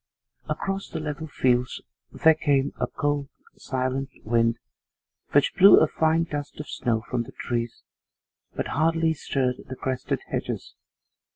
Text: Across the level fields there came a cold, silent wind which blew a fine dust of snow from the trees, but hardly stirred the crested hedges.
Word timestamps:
Across 0.49 0.89
the 0.89 0.99
level 0.99 1.27
fields 1.27 1.79
there 2.11 2.33
came 2.33 2.73
a 2.79 2.87
cold, 2.87 3.29
silent 3.55 4.09
wind 4.23 4.57
which 5.31 5.53
blew 5.53 5.77
a 5.79 5.85
fine 5.85 6.23
dust 6.23 6.59
of 6.59 6.67
snow 6.67 7.01
from 7.07 7.21
the 7.21 7.33
trees, 7.33 7.83
but 8.55 8.69
hardly 8.69 9.13
stirred 9.13 9.57
the 9.69 9.75
crested 9.75 10.21
hedges. 10.29 10.73